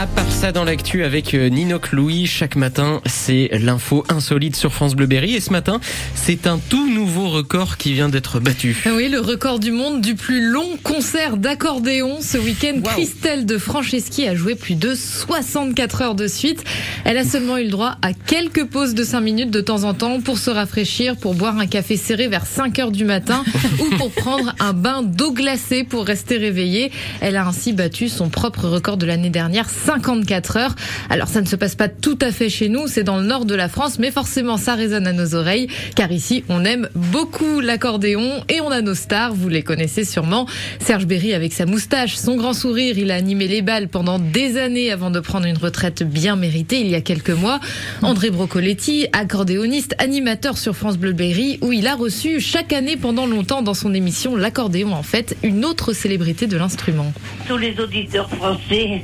[0.00, 4.72] À part ça, dans l'actu avec euh, Ninoc Louis, chaque matin, c'est l'info insolite sur
[4.72, 5.34] France Bleu Berry.
[5.34, 5.78] Et ce matin,
[6.14, 8.82] c'est un tout nouveau record qui vient d'être battu.
[8.96, 12.22] Oui, le record du monde du plus long concert d'accordéon.
[12.22, 16.64] Ce week-end, Christelle de Franceschi a joué plus de 64 heures de suite.
[17.04, 19.92] Elle a seulement eu le droit à quelques pauses de 5 minutes de temps en
[19.92, 23.44] temps pour se rafraîchir, pour boire un café serré vers 5 heures du matin
[23.80, 26.90] ou pour prendre un bain d'eau glacée pour rester réveillée.
[27.20, 30.74] Elle a ainsi battu son propre record de l'année dernière, 54 heures.
[31.08, 33.44] Alors ça ne se passe pas tout à fait chez nous, c'est dans le nord
[33.44, 35.66] de la France, mais forcément ça résonne à nos oreilles,
[35.96, 40.46] car ici on aime beaucoup l'accordéon et on a nos stars, vous les connaissez sûrement.
[40.78, 44.58] Serge Berry avec sa moustache, son grand sourire, il a animé les balles pendant des
[44.58, 47.58] années avant de prendre une retraite bien méritée il y a quelques mois.
[48.02, 53.26] André Brocoletti, accordéoniste, animateur sur France Bleu Berry, où il a reçu chaque année pendant
[53.26, 57.12] longtemps dans son émission L'accordéon en fait, une autre célébrité de l'instrument.
[57.48, 59.02] Tous les auditeurs français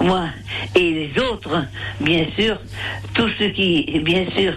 [0.00, 0.28] moi
[0.74, 1.64] et les autres,
[2.00, 2.58] bien sûr,
[3.14, 4.52] tous ceux qui, bien sûr,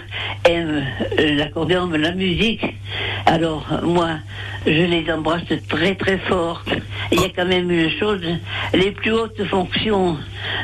[0.45, 0.83] aiment
[1.17, 2.65] l'accordéon, la musique.
[3.25, 4.11] Alors, moi,
[4.65, 6.63] je les embrasse très très fort.
[7.11, 8.21] Il y a quand même une chose,
[8.73, 10.17] les plus hautes fonctions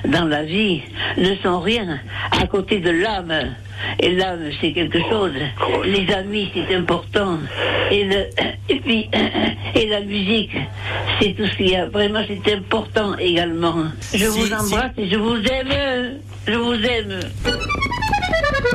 [0.08, 0.82] dans la vie
[1.17, 2.00] ne sont rien
[2.32, 3.34] à côté de l'âme.
[4.00, 5.32] Et l'âme, c'est quelque chose.
[5.86, 7.38] Les amis, c'est important.
[7.92, 8.26] Et, le,
[8.70, 9.10] et puis,
[9.76, 10.56] et la musique,
[11.20, 11.88] c'est tout ce qu'il y a.
[11.88, 13.86] Vraiment, c'est important également.
[14.14, 16.20] Je vous embrasse et je vous aime.
[16.48, 17.20] Je vous aime.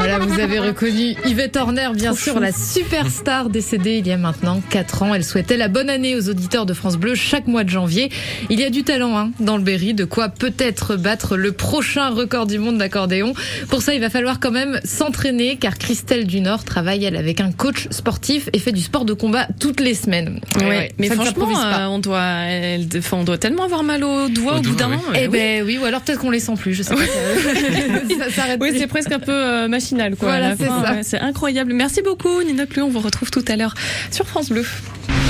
[0.00, 4.62] Voilà, vous avez reconnu Yvette Horner, bien sûr, la superstar décédée il y a maintenant
[4.70, 5.14] 4 ans.
[5.14, 8.10] Elle souhaitait la bonne année aux auditeurs de France Bleu chaque mois de janvier.
[8.48, 12.08] Il y a du talent hein, dans le Berry, de quoi peut-être battre le prochain
[12.08, 13.34] record du monde d'accordéon.
[13.68, 17.52] Pour ça, il va falloir quand même s'entraîner, car Christelle Dunord travaille, elle, avec un
[17.52, 20.40] coach sportif et fait du sport de combat toutes les semaines.
[20.60, 24.62] Ouais, mais franchement, euh, on, doit, elle, on doit tellement avoir mal aux doigts au,
[24.62, 25.02] bout d'un moment.
[25.14, 27.02] Eh ben oui, ou alors peut-être qu'on les sent plus, je sais pas.
[28.30, 30.28] ça, oui, c'est presque un peu euh, machinal, quoi.
[30.28, 31.02] Voilà, c'est ça.
[31.02, 31.72] c'est incroyable.
[31.72, 32.84] Merci beaucoup, Nina Clou.
[32.84, 33.74] On vous retrouve tout à l'heure
[34.10, 34.64] sur France Bleu.